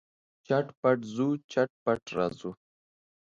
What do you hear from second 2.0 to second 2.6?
راځو.